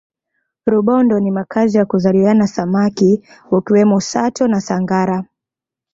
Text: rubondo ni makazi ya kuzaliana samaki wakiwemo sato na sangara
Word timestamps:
rubondo 0.65 1.19
ni 1.19 1.31
makazi 1.31 1.77
ya 1.77 1.85
kuzaliana 1.85 2.47
samaki 2.47 3.21
wakiwemo 3.51 3.99
sato 4.01 4.47
na 4.47 4.61
sangara 4.61 5.25